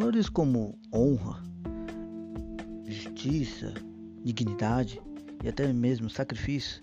[0.00, 1.42] Valores como honra,
[2.86, 3.74] justiça,
[4.24, 4.98] dignidade
[5.44, 6.82] e até mesmo sacrifício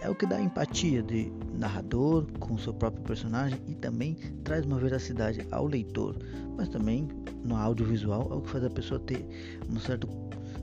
[0.00, 4.76] é o que dá empatia de narrador com seu próprio personagem e também traz uma
[4.76, 6.16] veracidade ao leitor,
[6.56, 7.08] mas também
[7.44, 9.24] no audiovisual é o que faz a pessoa ter
[9.70, 10.08] um certo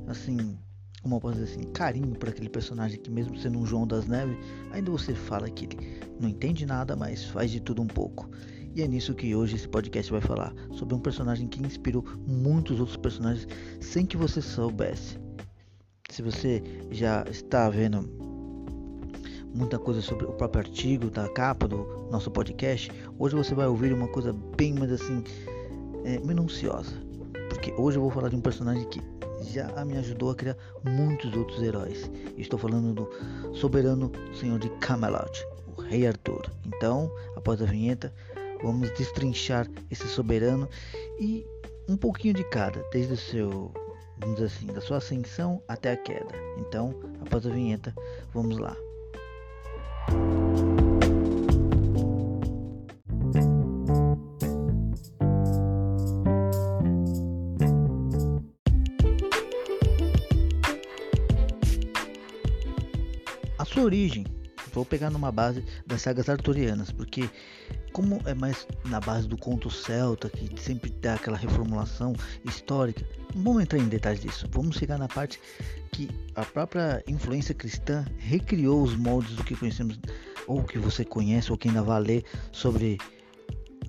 [0.08, 0.60] assim,
[1.04, 4.08] como eu posso dizer assim, carinho por aquele personagem que mesmo sendo um João das
[4.08, 4.38] Neves,
[4.72, 8.30] ainda você fala que ele não entende nada, mas faz de tudo um pouco.
[8.74, 12.80] E é nisso que hoje esse podcast vai falar, sobre um personagem que inspirou muitos
[12.80, 13.46] outros personagens
[13.82, 15.20] sem que você soubesse.
[16.10, 18.10] Se você já está vendo
[19.54, 23.94] muita coisa sobre o próprio artigo da capa do nosso podcast, hoje você vai ouvir
[23.94, 25.22] uma coisa bem mais assim
[26.06, 26.94] é, minuciosa,
[27.50, 29.02] porque hoje eu vou falar de um personagem que
[29.52, 32.10] já me ajudou a criar muitos outros heróis.
[32.38, 35.46] Estou falando do soberano senhor de Camelot,
[35.76, 36.50] o Rei Arthur.
[36.66, 38.14] Então, após a vinheta,
[38.62, 40.68] vamos destrinchar esse soberano
[41.20, 41.46] e
[41.88, 43.72] um pouquinho de cada, desde o seu,
[44.20, 46.34] vamos dizer assim, da sua ascensão até a queda.
[46.58, 47.94] Então, após a vinheta,
[48.34, 48.76] vamos lá.
[64.84, 67.30] Vou pegar numa base das sagas arturianas, porque
[67.94, 73.44] como é mais na base do conto celta, que sempre dá aquela reformulação histórica, não
[73.44, 74.46] vamos entrar em detalhes disso.
[74.52, 75.40] Vamos chegar na parte
[75.94, 79.98] que a própria influência cristã recriou os moldes do que conhecemos,
[80.48, 82.98] ou que você conhece, ou que ainda vai ler sobre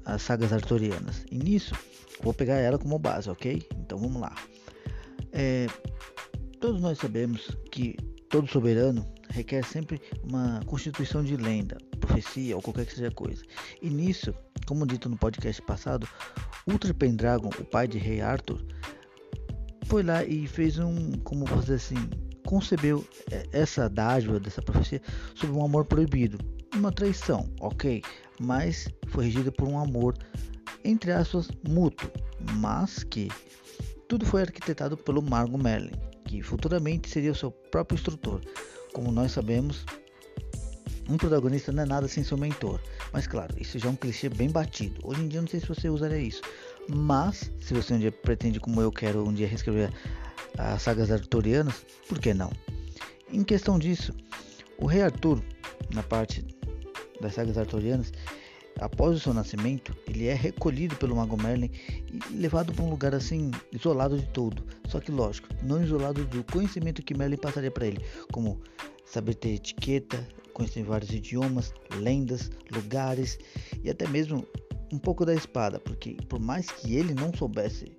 [0.04, 1.24] as sagas arturianas.
[1.30, 1.74] E nisso,
[2.22, 3.66] vou pegar ela como base, ok?
[3.80, 4.34] Então vamos lá.
[5.32, 5.66] É,
[6.60, 7.96] todos nós sabemos que
[8.28, 13.42] todo soberano requer sempre uma constituição de lenda, profecia ou qualquer que seja coisa.
[13.82, 14.34] E nisso,
[14.66, 16.08] como dito no podcast passado,
[16.66, 18.64] Ultra Pendragon, o pai de Rei Arthur,
[19.86, 22.08] foi lá e fez um, como vou dizer assim,
[22.46, 23.04] concebeu
[23.52, 25.02] essa dádiva dessa profecia
[25.34, 26.38] sobre um amor proibido,
[26.74, 28.02] uma traição, ok,
[28.40, 30.16] mas foi regida por um amor
[30.84, 32.10] entre aspas mútuo,
[32.58, 33.28] mas que
[34.08, 35.92] tudo foi arquitetado pelo Margot Merlin,
[36.26, 38.40] que futuramente seria o seu próprio instrutor.
[38.94, 39.84] Como nós sabemos,
[41.10, 42.80] um protagonista não é nada sem seu mentor.
[43.12, 45.00] Mas claro, isso já é um clichê bem batido.
[45.02, 46.40] Hoje em dia não sei se você usaria isso.
[46.88, 49.92] Mas, se você um dia pretende, como eu quero, um dia reescrever
[50.56, 52.52] as sagas arturianas, por que não?
[53.30, 54.14] Em questão disso,
[54.78, 55.42] o rei Arthur,
[55.92, 56.44] na parte
[57.20, 58.12] das sagas arturianas,
[58.80, 61.70] após o seu nascimento, ele é recolhido pelo Mago Merlin
[62.12, 64.64] e levado para um lugar assim, isolado de tudo.
[64.88, 68.60] Só que lógico, não isolado do conhecimento que Merlin passaria para ele, como
[69.04, 73.38] saber ter etiqueta, conhecer vários idiomas, lendas, lugares
[73.82, 74.46] e até mesmo
[74.92, 77.92] um pouco da espada, porque por mais que ele não soubesse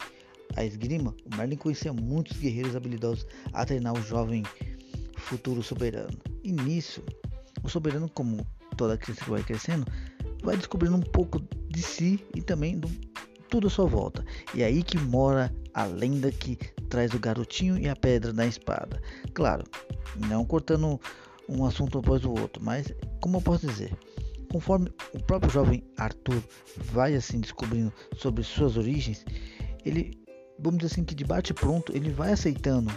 [0.55, 4.43] a esgrima, o Merlin conhecia muitos guerreiros habilidosos a treinar o jovem
[5.17, 6.17] futuro soberano.
[6.43, 7.03] E nisso,
[7.63, 8.45] o soberano, como
[8.77, 9.85] toda criança que vai crescendo,
[10.45, 12.89] vai descobrindo um pouco de si e também do
[13.49, 14.25] tudo à sua volta.
[14.53, 16.55] E é aí que mora a lenda que
[16.89, 19.01] traz o garotinho e a pedra da espada.
[19.33, 19.63] Claro,
[20.27, 20.99] não cortando
[21.47, 23.95] um assunto após o outro, mas como eu posso dizer,
[24.51, 26.41] conforme o próprio jovem Arthur
[26.77, 29.25] vai assim descobrindo sobre suas origens,
[29.85, 30.11] ele,
[30.59, 32.91] vamos dizer assim, que de bate pronto, ele vai aceitando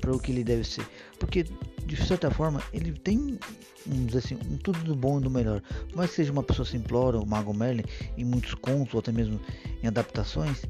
[0.00, 0.86] para o que ele deve ser,
[1.18, 1.44] porque
[1.86, 3.38] de certa forma ele tem
[3.86, 5.60] vamos assim, um tudo do bom e do melhor.
[5.88, 7.84] Por mais que seja uma pessoa simplória, o Mago Merlin,
[8.16, 9.40] em muitos contos ou até mesmo
[9.82, 10.62] em adaptações,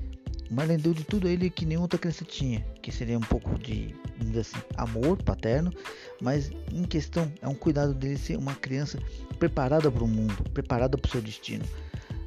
[0.50, 3.58] Merlin deu de tudo a ele que nenhuma outra criança tinha, que seria um pouco
[3.58, 3.94] de,
[4.38, 5.72] assim, amor paterno,
[6.20, 8.98] mas em questão é um cuidado dele ser uma criança
[9.38, 11.64] preparada para o mundo, preparada para o seu destino.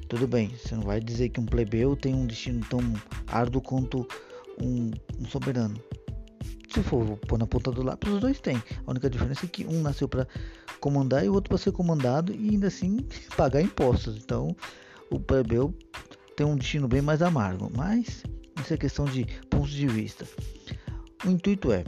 [0.10, 2.80] Tudo bem, você não vai dizer que um plebeu tem um destino tão
[3.28, 4.08] árduo quanto
[4.62, 5.80] um, um soberano.
[6.78, 8.62] Se for pôr na ponta do lápis, os dois têm.
[8.86, 10.28] A única diferença é que um nasceu para
[10.80, 13.00] comandar e o outro para ser comandado e ainda assim
[13.36, 14.16] pagar impostos.
[14.18, 14.56] Então,
[15.10, 15.74] o plebeu
[16.36, 18.22] tem um destino bem mais amargo, mas
[18.62, 20.28] isso é questão de pontos de vista.
[21.26, 21.84] O intuito é,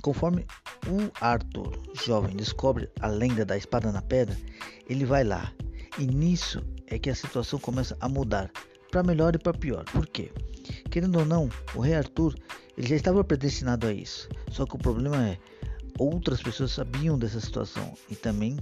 [0.00, 0.46] conforme
[0.86, 4.38] o Arthur, jovem, descobre a lenda da espada na pedra,
[4.88, 5.52] ele vai lá.
[5.98, 8.50] E nisso é que a situação começa a mudar,
[8.90, 9.84] para melhor e para pior.
[9.84, 10.32] Por quê?
[10.90, 12.34] Querendo ou não, o rei Arthur
[12.76, 14.28] ele já estava predestinado a isso.
[14.50, 15.38] Só que o problema é
[15.98, 18.56] outras pessoas sabiam dessa situação e também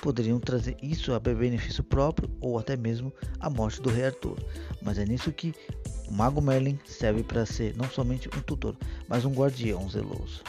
[0.00, 4.38] poderiam trazer isso a benefício próprio ou até mesmo a morte do rei Arthur.
[4.82, 5.54] Mas é nisso que
[6.08, 8.76] o mago Merlin serve para ser não somente um tutor,
[9.08, 10.42] mas um guardião zeloso.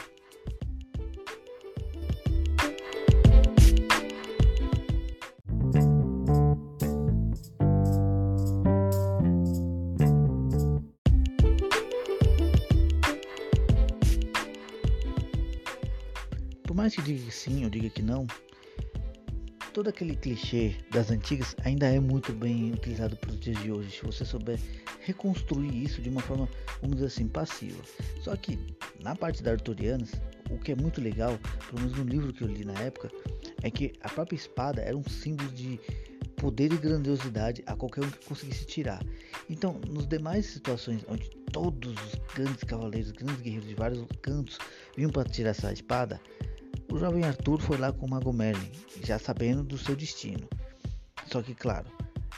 [16.88, 18.26] Mais que diga que sim ou diga que não,
[19.74, 23.90] todo aquele clichê das antigas ainda é muito bem utilizado para os dias de hoje,
[23.90, 24.58] se você souber
[25.00, 26.48] reconstruir isso de uma forma,
[26.80, 27.82] vamos dizer assim, passiva.
[28.22, 28.58] Só que
[29.02, 30.12] na parte da Arturianas,
[30.50, 31.38] o que é muito legal,
[31.68, 33.10] pelo menos no livro que eu li na época,
[33.62, 35.78] é que a própria espada era um símbolo de
[36.38, 39.04] poder e grandiosidade a qualquer um que conseguisse tirar.
[39.50, 44.56] Então, nos demais situações onde todos os grandes cavaleiros, grandes guerreiros de vários cantos
[44.96, 46.20] vinham para tirar essa espada,
[46.90, 48.70] o jovem Arthur foi lá com o Mago Merlin,
[49.04, 50.48] já sabendo do seu destino.
[51.26, 51.86] Só que, claro,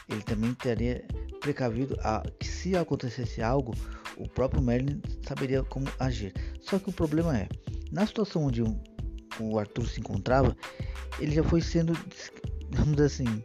[0.09, 1.05] ele também teria
[1.41, 3.75] precavido a que se acontecesse algo,
[4.17, 6.35] o próprio Merlin saberia como agir.
[6.61, 7.49] Só que o problema é,
[7.91, 10.57] na situação onde o Arthur se encontrava,
[11.19, 11.93] ele já foi sendo,
[12.71, 13.43] vamos assim,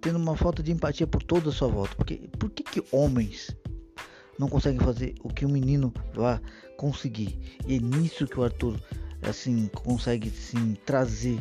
[0.00, 1.94] tendo uma falta de empatia por toda a sua volta.
[1.96, 3.56] Porque por que, que homens
[4.38, 6.40] não conseguem fazer o que um menino vai
[6.76, 7.58] conseguir?
[7.66, 8.78] E é nisso que o Arthur
[9.22, 11.38] assim consegue sim trazer,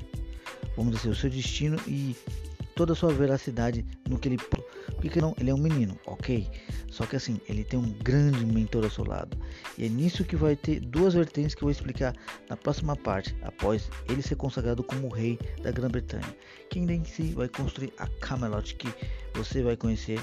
[0.76, 2.16] vamos dizer, o seu destino e
[2.76, 4.38] toda a sua veracidade no que ele
[4.98, 6.48] porque não, ele é um menino, ok?
[6.90, 9.38] Só que assim, ele tem um grande mentor ao seu lado.
[9.78, 12.16] E é nisso que vai ter duas vertentes que eu vou explicar
[12.50, 16.36] na próxima parte, após ele ser consagrado como rei da Grã-Bretanha.
[16.70, 18.88] Quem em si vai construir a Camelot que
[19.34, 20.20] você vai conhecer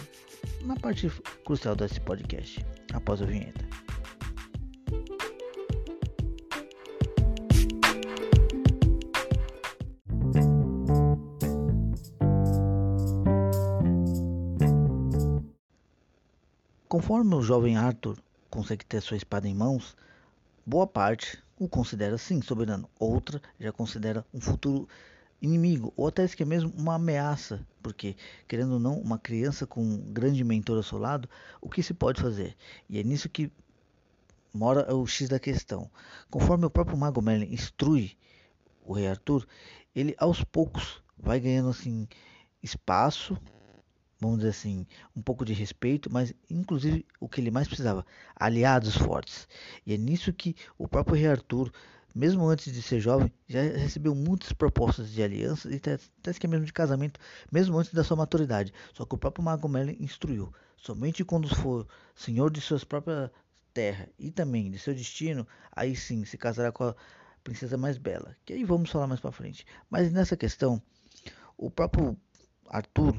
[0.63, 1.11] na parte
[1.45, 3.72] crucial desse podcast, após a vinheta.
[17.13, 18.17] Conforme o jovem Arthur
[18.49, 19.95] consegue ter sua espada em mãos,
[20.65, 24.89] boa parte o considera sim soberano, outra já considera um futuro
[25.39, 28.17] inimigo, ou até que é mesmo uma ameaça, porque,
[28.49, 31.29] querendo ou não, uma criança com um grande mentor ao seu lado,
[31.61, 32.57] o que se pode fazer?
[32.89, 33.53] E é nisso que
[34.51, 35.91] mora o X da questão.
[36.31, 38.17] Conforme o próprio Mago Merlin instrui
[38.87, 39.47] o rei Arthur,
[39.95, 42.09] ele aos poucos vai ganhando assim
[42.63, 43.37] espaço
[44.23, 44.87] vamos dizer assim,
[45.17, 49.49] um pouco de respeito, mas inclusive o que ele mais precisava, aliados fortes.
[49.85, 51.73] E é nisso que o próprio rei Arthur,
[52.15, 56.65] mesmo antes de ser jovem, já recebeu muitas propostas de aliança e até que mesmo
[56.65, 57.19] de casamento,
[57.51, 58.73] mesmo antes da sua maturidade.
[58.95, 63.31] Só que o próprio Mago Merlin instruiu, somente quando for senhor de suas próprias
[63.75, 66.95] terras e também de seu destino, aí sim se casará com a
[67.43, 68.37] princesa mais bela.
[68.45, 69.67] Que aí vamos falar mais para frente.
[69.91, 70.81] Mas nessa questão,
[71.57, 72.17] o próprio
[72.69, 73.17] Arthur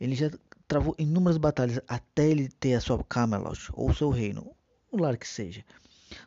[0.00, 0.30] ele já
[0.68, 4.54] travou inúmeras batalhas até ele ter a sua Camelot, ou seu reino,
[4.90, 5.64] o lar que seja.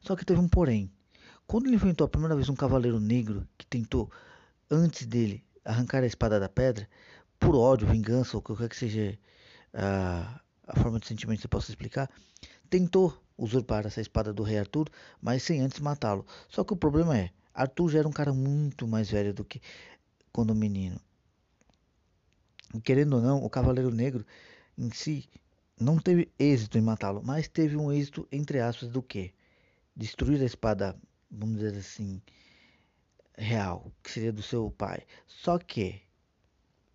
[0.02, 0.92] Só que teve um porém.
[1.46, 4.12] Quando ele enfrentou a primeira vez um cavaleiro negro que tentou,
[4.70, 6.88] antes dele, arrancar a espada da pedra,
[7.40, 9.18] por ódio, vingança, ou qualquer que seja
[9.74, 12.10] a, a forma de sentimento que você possa explicar,
[12.70, 14.90] tentou usurpar essa espada do rei Arthur,
[15.22, 16.26] mas sem antes matá-lo.
[16.50, 19.62] Só que o problema é, Arthur já era um cara muito mais velho do que
[20.32, 21.00] quando menino
[22.84, 24.26] querendo ou não, o Cavaleiro Negro
[24.78, 25.28] em si
[25.80, 29.34] não teve êxito em matá-lo, mas teve um êxito entre aspas do que?
[29.96, 30.96] Destruir a espada,
[31.32, 32.22] vamos dizer assim,
[33.38, 35.04] real, que seria do seu pai.
[35.26, 36.02] Só que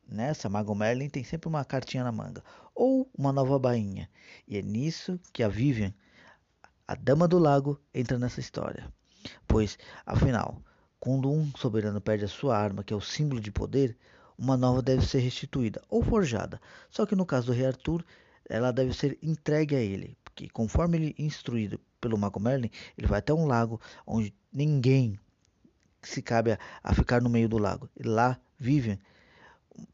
[0.06, 2.42] nessa Mago Merlin tem sempre uma cartinha na manga
[2.75, 4.08] ou uma nova bainha.
[4.46, 5.92] E é nisso que a Vivian,
[6.87, 8.92] a dama do lago, entra nessa história.
[9.49, 10.62] Pois, afinal,
[11.00, 13.96] quando um soberano perde a sua arma, que é o símbolo de poder,
[14.38, 16.60] uma nova deve ser restituída ou forjada.
[16.90, 18.04] Só que no caso do rei Arthur,
[18.48, 23.06] ela deve ser entregue a ele, porque conforme ele é instruído pelo Mago Merlin, ele
[23.06, 25.18] vai até um lago onde ninguém
[26.02, 27.88] se cabe a, a ficar no meio do lago.
[27.96, 28.98] E lá Vivian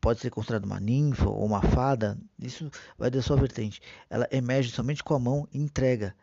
[0.01, 3.81] pode ser considerada uma ninfa ou uma fada, isso vai da sua vertente.
[4.09, 6.15] Ela emerge somente com a mão e entrega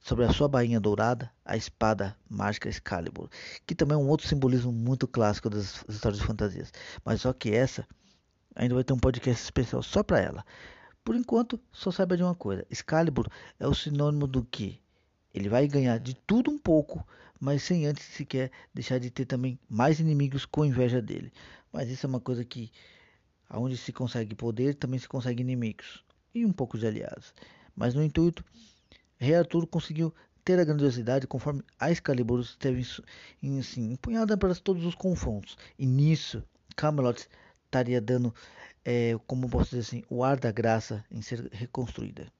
[0.00, 3.28] sobre a sua bainha dourada a espada mágica Excalibur,
[3.66, 6.72] que também é um outro simbolismo muito clássico das histórias de fantasias.
[7.04, 7.86] Mas só que essa
[8.54, 10.44] ainda vai ter um podcast especial só para ela.
[11.04, 13.28] Por enquanto, só saiba de uma coisa: Excalibur
[13.58, 14.80] é o sinônimo do que
[15.32, 17.06] ele vai ganhar de tudo um pouco,
[17.38, 21.32] mas sem antes sequer deixar de ter também mais inimigos com inveja dele.
[21.72, 22.70] Mas isso é uma coisa que
[23.48, 26.04] aonde se consegue poder, também se consegue inimigos
[26.34, 27.34] e um pouco de aliados.
[27.74, 28.44] Mas no intuito
[29.20, 32.80] Rei Arthur conseguiu ter a grandiosidade conforme a Excalibur esteve
[33.58, 35.58] assim, empunhada para todos os confrontos.
[35.78, 36.42] E nisso,
[36.74, 37.28] Camelot
[37.66, 38.34] estaria dando,
[38.82, 42.32] é, como posso dizer assim, o ar da graça em ser reconstruída.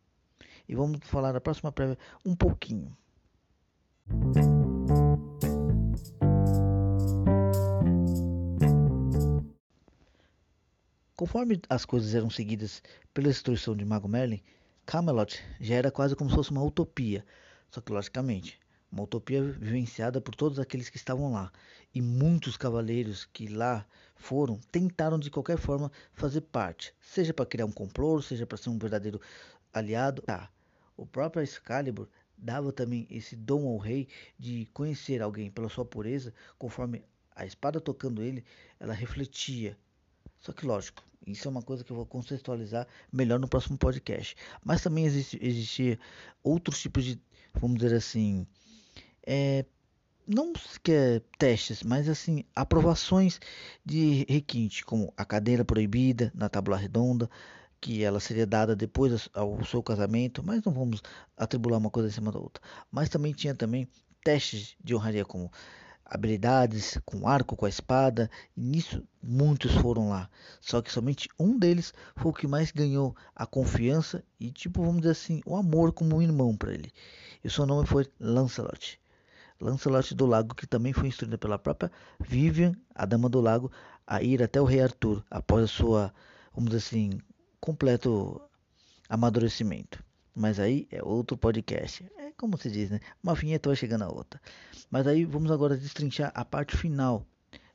[0.66, 2.96] E vamos falar na próxima prévia um pouquinho.
[11.14, 12.82] Conforme as coisas eram seguidas
[13.12, 14.42] pela destruição de Mago Merlin,
[14.90, 17.24] Camelot já era quase como se fosse uma utopia.
[17.70, 18.58] Só que, logicamente,
[18.90, 21.52] uma utopia vivenciada por todos aqueles que estavam lá.
[21.94, 27.66] E muitos cavaleiros que lá foram tentaram de qualquer forma fazer parte, seja para criar
[27.66, 29.20] um complô, seja para ser um verdadeiro
[29.72, 30.22] aliado.
[30.22, 30.50] Tá.
[30.96, 36.34] O próprio Excalibur dava também esse dom ao rei de conhecer alguém pela sua pureza,
[36.58, 37.04] conforme
[37.36, 38.44] a espada tocando ele,
[38.80, 39.78] ela refletia.
[40.40, 44.36] Só que lógico, isso é uma coisa que eu vou contextualizar melhor no próximo podcast.
[44.64, 45.98] Mas também existe, existia
[46.42, 47.20] outros tipos de,
[47.54, 48.46] vamos dizer assim,
[49.26, 49.64] é,
[50.26, 53.40] não sequer testes, mas assim, aprovações
[53.84, 57.28] de requinte, como a cadeira proibida na tábua redonda,
[57.80, 61.02] que ela seria dada depois ao seu casamento, mas não vamos
[61.36, 62.62] atribular uma coisa em cima da outra.
[62.90, 63.88] Mas também tinha também
[64.22, 65.50] testes de honraria como
[66.10, 70.28] habilidades com arco, com a espada, e nisso muitos foram lá.
[70.60, 75.02] Só que somente um deles foi o que mais ganhou a confiança e tipo, vamos
[75.02, 76.92] dizer assim, o amor como um irmão para ele.
[77.44, 79.00] E o seu nome foi Lancelot.
[79.60, 83.70] Lancelot do Lago, que também foi instruída pela própria Vivian, a Dama do Lago,
[84.06, 86.14] a ir até o rei Arthur após a sua,
[86.52, 87.20] vamos dizer assim,
[87.60, 88.40] completo
[89.08, 90.02] amadurecimento.
[90.34, 92.04] Mas aí é outro podcast.
[92.16, 93.00] É como se diz, né?
[93.22, 94.40] Uma vinheta vai chegando a outra.
[94.90, 97.26] Mas aí vamos agora destrinchar a parte final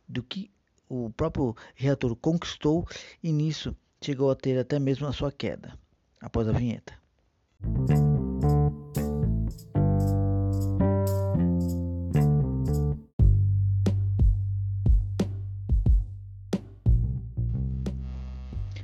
[0.10, 0.50] do que
[0.90, 2.88] o próprio reator conquistou
[3.22, 5.78] e nisso chegou a ter até mesmo a sua queda
[6.20, 6.96] após a vinheta.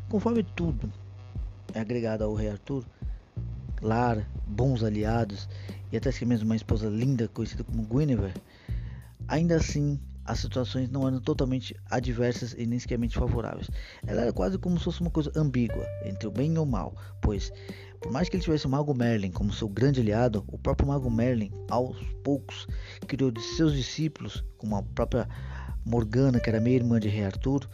[0.08, 0.94] Conforme tudo
[1.74, 2.86] é agregado ao rei Arthur,
[3.82, 5.50] lar, bons aliados
[5.92, 8.34] e até mesmo uma esposa linda conhecida como Guinevere,
[9.28, 13.70] ainda assim as situações não eram totalmente adversas e nem sequer favoráveis.
[14.06, 16.96] Ela era quase como se fosse uma coisa ambígua entre o bem e o mal,
[17.22, 17.52] pois
[18.00, 21.10] por mais que ele tivesse o Mago Merlin como seu grande aliado, o próprio Mago
[21.10, 22.68] Merlin, aos poucos,
[23.08, 25.28] criou de seus discípulos, como a própria
[25.86, 27.70] Morgana, que era meia irmã de Rei Arthur,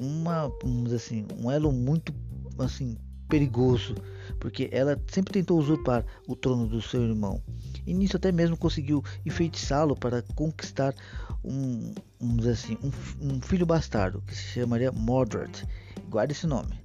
[0.00, 2.12] uma, vamos assim, um elo muito
[2.58, 2.96] assim
[3.32, 3.94] perigoso,
[4.38, 7.42] porque ela sempre tentou usurpar o trono do seu irmão.
[7.86, 10.94] E nisso até mesmo conseguiu enfeitiçá-lo para conquistar
[11.42, 12.90] um, um, assim, um,
[13.26, 15.66] um, filho bastardo que se chamaria Mordred.
[16.10, 16.78] Guarde esse nome.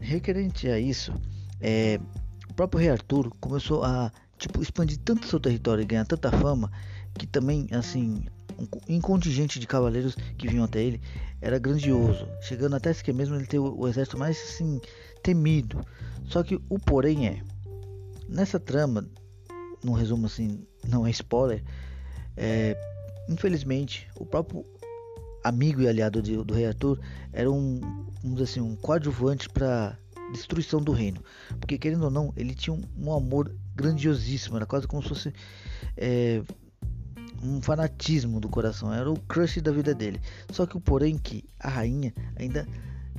[0.00, 1.12] Requerente a isso,
[1.60, 1.98] é,
[2.48, 6.70] o próprio rei Arthur começou a tipo expandir tanto seu território e ganhar tanta fama
[7.18, 8.24] que também assim
[8.88, 11.00] um, contingente de cavaleiros que vinham até ele
[11.40, 14.80] era grandioso, chegando até que mesmo ele ter o, exército mais assim
[15.22, 15.84] temido.
[16.26, 17.42] Só que o porém é,
[18.28, 19.08] nessa trama,
[19.82, 21.62] num resumo assim, não é spoiler,
[22.36, 22.76] é,
[23.28, 24.64] infelizmente o próprio
[25.44, 26.98] amigo e aliado de, do rei Arthur
[27.32, 27.80] era um,
[28.24, 29.96] um, assim, um coadjuvante para
[30.32, 31.22] destruição do reino,
[31.58, 35.32] porque querendo ou não, ele tinha um, um amor grandiosíssimo, era quase como se fosse
[35.96, 36.42] é,
[37.42, 40.20] um fanatismo do coração, era o crush da vida dele.
[40.50, 42.66] Só que o porém que a rainha ainda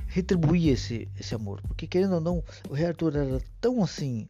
[0.06, 4.28] retribuía esse, esse amor, porque querendo ou não, o rei Arthur era tão assim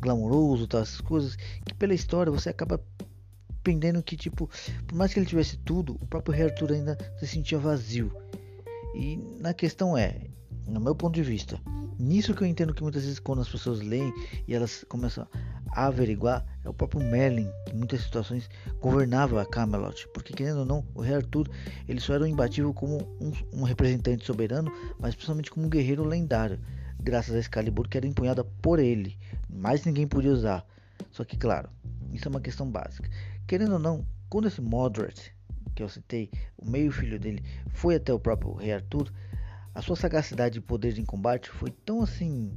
[0.00, 2.82] glamouroso, essas coisas, que pela história você acaba
[3.62, 4.50] pendendo que tipo,
[4.86, 8.10] por mais que ele tivesse tudo, o próprio rei Arthur ainda se sentia vazio.
[8.94, 10.26] E na questão é,
[10.66, 11.60] no meu ponto de vista,
[11.98, 14.12] nisso que eu entendo que muitas vezes quando as pessoas leem
[14.48, 15.26] e elas começam
[15.72, 18.48] a averiguar, é o próprio Merlin que em muitas situações
[18.80, 21.48] governava a Camelot, porque querendo ou não, o rei Arthur
[21.88, 26.04] ele só era um imbatível como um, um representante soberano, mas principalmente como um guerreiro
[26.04, 26.60] lendário,
[27.00, 30.64] graças a Excalibur que era empunhada por ele, mais ninguém podia usar.
[31.10, 31.68] Só que claro,
[32.12, 33.08] isso é uma questão básica.
[33.46, 35.32] Querendo ou não, quando esse Modred
[35.74, 39.10] que eu citei, o meio filho dele, foi até o próprio rei Arthur,
[39.74, 42.52] a sua sagacidade e poder em combate foi tão assim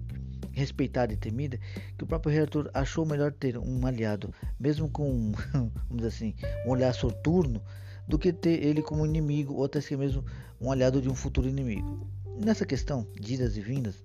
[0.56, 1.60] respeitada e temida
[1.98, 6.36] que o próprio rei Arthur achou melhor ter um aliado, mesmo com, vamos dizer assim,
[6.66, 7.62] um olhar soturno,
[8.08, 10.24] do que ter ele como inimigo ou até mesmo
[10.62, 12.08] um aliado de um futuro inimigo.
[12.38, 13.96] Nessa questão de idas e vindas,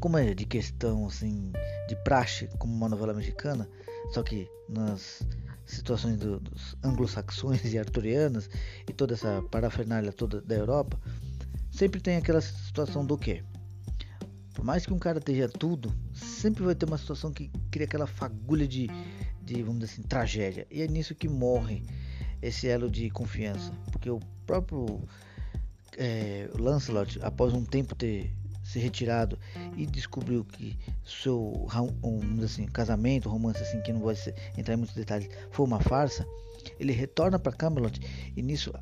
[0.00, 1.52] como é de questão assim
[1.88, 3.68] de praxe, como uma novela mexicana,
[4.12, 5.22] só que nas
[5.64, 8.50] situações do, dos anglo-saxões e arturianas
[8.88, 10.98] e toda essa parafernália toda da Europa,
[11.70, 13.42] sempre tem aquela situação do que?
[14.60, 18.06] Por mais que um cara esteja tudo, sempre vai ter uma situação que cria aquela
[18.06, 18.90] fagulha de,
[19.42, 20.66] de vamos dizer assim, tragédia.
[20.70, 21.82] E é nisso que morre
[22.42, 23.72] esse elo de confiança.
[23.90, 25.00] Porque o próprio
[25.96, 29.38] é, Lancelot, após um tempo ter se retirado
[29.78, 31.66] e descobriu que seu
[32.04, 34.14] um, assim, casamento, romance assim que não vai
[34.58, 36.26] entrar em muitos detalhes, foi uma farsa,
[36.78, 38.00] ele retorna para Camelot
[38.36, 38.72] e nisso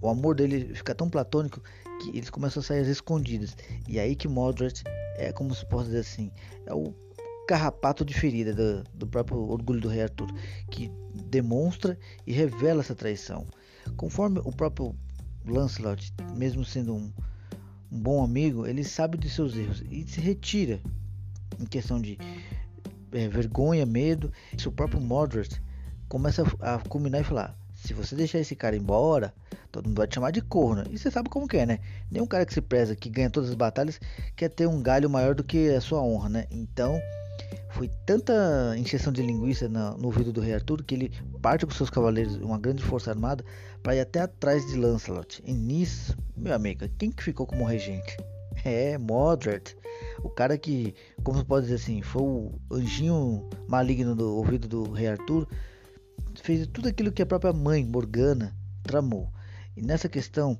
[0.00, 1.62] o amor dele fica tão platônico
[2.00, 3.56] que eles começam a sair às escondidas.
[3.88, 4.82] E aí que Mordred
[5.16, 6.30] é como se possa dizer assim,
[6.66, 6.94] é o
[7.46, 10.28] carrapato de ferida do, do próprio orgulho do rei Arthur,
[10.70, 10.90] que
[11.30, 13.46] demonstra e revela essa traição.
[13.96, 14.94] Conforme o próprio
[15.46, 17.12] Lancelot, mesmo sendo um,
[17.90, 20.80] um bom amigo, ele sabe de seus erros e se retira
[21.58, 22.18] em questão de
[23.12, 24.32] é, vergonha, medo.
[24.58, 25.60] Seu próprio Mordred
[26.14, 29.34] começa a, culminar e falar: se você deixar esse cara embora,
[29.72, 30.84] todo mundo vai te chamar de corno.
[30.88, 31.80] E você sabe como que é, né?
[32.08, 34.00] Nenhum cara que se preza, que ganha todas as batalhas,
[34.36, 36.46] quer ter um galho maior do que a sua honra, né?
[36.52, 37.00] Então,
[37.70, 38.32] foi tanta
[38.76, 42.36] injeção de linguiça no, no ouvido do rei Arthur que ele parte com seus cavaleiros,
[42.36, 43.44] uma grande força armada,
[43.82, 45.42] para ir até atrás de Lancelot.
[45.44, 48.16] E nisso, meu amigo, quem que ficou como regente?
[48.64, 49.76] É, Modred.
[50.22, 50.94] O cara que,
[51.24, 55.46] como se pode dizer assim, foi o anjinho maligno do ouvido do rei Arthur,
[56.42, 59.32] fez tudo aquilo que a própria mãe, Morgana, tramou.
[59.76, 60.58] E nessa questão,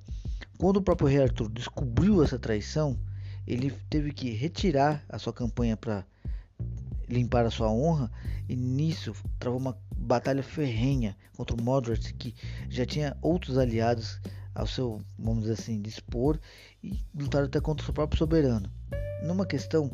[0.58, 2.98] quando o próprio rei Arthur descobriu essa traição,
[3.46, 6.04] ele teve que retirar a sua campanha para
[7.08, 8.10] limpar a sua honra
[8.48, 12.34] e nisso travou uma batalha ferrenha contra o Modred que
[12.68, 14.20] já tinha outros aliados
[14.54, 16.38] ao seu, vamos dizer assim, dispor
[16.82, 18.70] e lutaram até contra o seu próprio soberano.
[19.22, 19.90] Numa questão,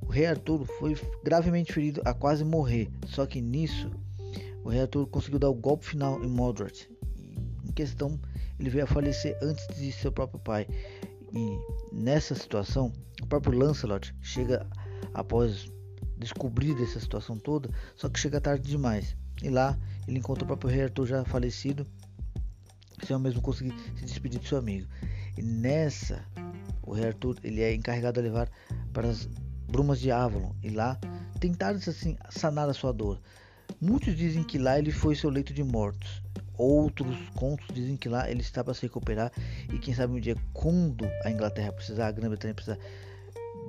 [0.00, 3.90] o rei Arthur foi gravemente ferido a quase morrer, só que nisso
[4.64, 6.88] o rei Arthur conseguiu dar o golpe final em Modred.
[7.64, 8.18] Em questão,
[8.58, 10.66] ele veio a falecer antes de seu próprio pai.
[11.32, 11.58] E
[11.92, 14.66] nessa situação, o próprio Lancelot chega
[15.14, 15.70] após
[16.16, 19.16] descobrir dessa situação toda, só que chega tarde demais.
[19.42, 21.86] E lá ele encontra o próprio rei Arthur já falecido,
[23.04, 24.88] sem ao mesmo conseguir se despedir de seu amigo.
[25.36, 26.24] E nessa,
[26.82, 28.50] o rei Arthur ele é encarregado de levar
[28.92, 29.28] para as
[29.68, 30.98] brumas de Avalon e lá
[31.38, 33.20] tentar assim sanar a sua dor.
[33.80, 36.22] Muitos dizem que lá ele foi seu leito de mortos.
[36.56, 39.30] Outros contos dizem que lá ele está para se recuperar
[39.72, 42.78] e quem sabe um dia quando a Inglaterra precisar, a Grã-Bretanha precisar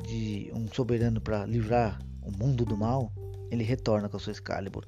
[0.08, 3.12] de um soberano para livrar o mundo do mal,
[3.52, 4.86] ele retorna com a sua Excalibur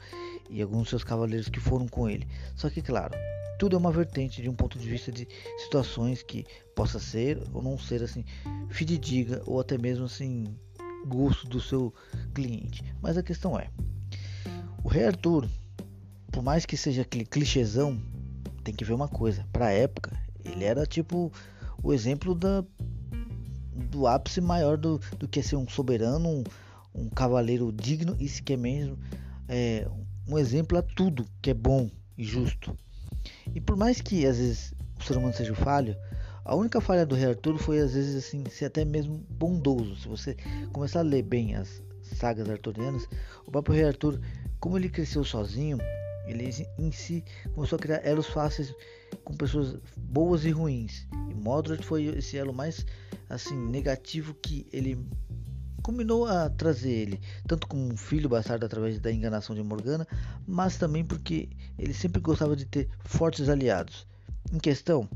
[0.50, 2.28] e alguns seus cavaleiros que foram com ele.
[2.56, 3.14] Só que, claro,
[3.60, 7.62] tudo é uma vertente de um ponto de vista de situações que possa ser ou
[7.62, 8.26] não ser assim
[8.70, 10.46] fidedigna ou até mesmo assim
[11.06, 11.94] gosto do seu
[12.34, 12.84] cliente.
[13.02, 13.70] Mas a questão é,
[14.84, 15.48] o Rei Arthur,
[16.32, 18.02] por mais que seja aquele clichêzão,
[18.64, 19.46] tem que ver uma coisa.
[19.52, 21.32] Para a época, ele era tipo
[21.84, 22.64] o exemplo da
[23.90, 26.44] do ápice maior do, do que ser um soberano, um,
[26.94, 28.98] um cavaleiro digno e se quer mesmo
[29.48, 29.88] é,
[30.28, 32.76] um exemplo a tudo que é bom e justo.
[33.54, 35.96] E por mais que às vezes o ser humano seja falho,
[36.46, 39.96] a única falha do rei Arthur foi às vezes assim ser até mesmo bondoso.
[39.98, 40.38] Se você
[40.72, 43.08] começar a ler bem as sagas arturianas,
[43.46, 44.20] o próprio rei Arthur,
[44.62, 45.80] como ele cresceu sozinho,
[46.28, 48.74] ele em si começou a criar elos fáceis
[49.26, 51.08] com pessoas boas e ruins.
[51.30, 52.86] E Modred foi esse elo mais
[53.28, 55.04] assim negativo que ele
[55.82, 60.08] combinou a trazer ele, tanto como um filho bastardo através da enganação de Morgana,
[60.48, 64.08] mas também porque ele sempre gostava de ter fortes aliados.
[64.54, 65.10] Em questão,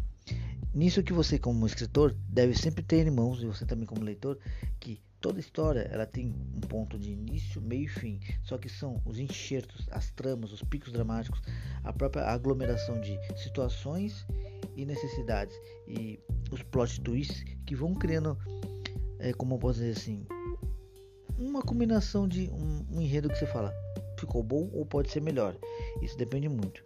[0.74, 4.40] nisso que você como escritor deve sempre ter em mãos, e você também como leitor,
[4.80, 9.02] que toda história ela tem um ponto de início, meio e fim, só que são
[9.06, 11.42] os enxertos, as tramas, os picos dramáticos,
[11.84, 14.26] a própria aglomeração de situações
[14.76, 15.56] e necessidades
[15.88, 16.20] e
[16.52, 18.38] os plot twists que vão criando,
[19.20, 20.26] é, como eu posso dizer assim,
[21.38, 23.74] uma combinação de um, um, enredo que você fala
[24.18, 25.58] ficou bom ou pode ser melhor.
[26.02, 26.82] Isso depende muito.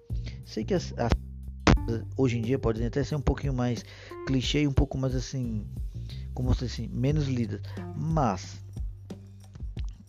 [0.46, 1.12] Sei que as, as
[2.18, 3.84] hoje em dia podem até ser um pouquinho mais
[4.28, 5.66] clichê, um pouco mais assim,
[6.34, 7.62] como você assim, menos lidas,
[7.96, 8.60] mas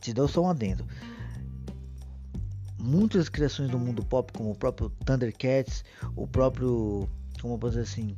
[0.00, 0.86] te dou só um adendo.
[2.78, 5.84] Muitas criações do mundo pop, como o próprio Thundercats,
[6.16, 7.08] o próprio,
[7.40, 8.16] como eu dizer assim,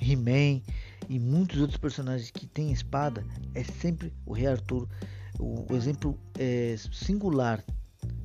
[0.00, 0.62] He-Man
[1.08, 4.88] e muitos outros personagens que têm espada, é sempre o Rei Arthur
[5.38, 7.64] o, o exemplo é, singular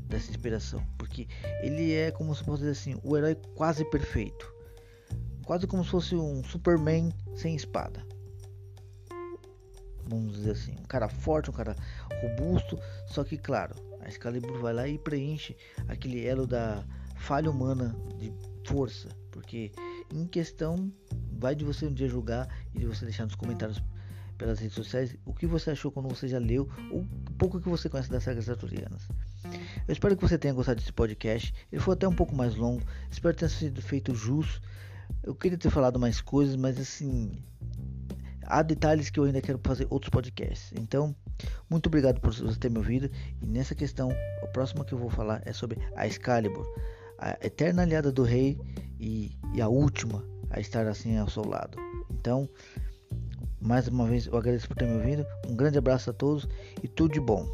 [0.08, 1.28] dessa inspiração, porque
[1.62, 4.52] ele é como se fosse assim, o herói quase perfeito,
[5.46, 8.09] quase como se fosse um Superman sem espada.
[10.10, 11.76] Vamos dizer assim, um cara forte, um cara
[12.22, 15.56] robusto, só que claro, a Excalibur vai lá e preenche
[15.88, 16.84] aquele elo da
[17.16, 18.34] falha humana de
[18.66, 19.72] força, porque
[20.14, 20.92] em questão
[21.40, 23.82] vai de você um dia julgar e de você deixar nos comentários
[24.38, 27.06] pelas redes sociais o que você achou quando você já leu ou
[27.38, 29.08] pouco que você conhece das sagas arturianas.
[29.88, 31.54] Eu espero que você tenha gostado desse podcast.
[31.72, 34.62] Ele foi até um pouco mais longo, espero ter sido feito jus.
[35.24, 37.32] Eu queria ter falado mais coisas, mas assim,
[38.50, 40.74] há detalhes que eu ainda quero fazer outros podcasts.
[40.76, 41.16] Então,
[41.70, 43.10] muito obrigado por você ter me ouvido.
[43.42, 44.10] E nessa questão,
[44.44, 46.66] a próxima que eu vou falar é sobre a Excalibur,
[47.20, 48.60] a eterna aliada do rei
[49.00, 51.78] e, e a última a estar assim ao seu lado.
[52.10, 52.50] Então,
[53.62, 55.26] mais uma vez eu agradeço por ter me ouvido.
[55.48, 56.48] Um grande abraço a todos
[56.82, 57.48] e tudo de bom.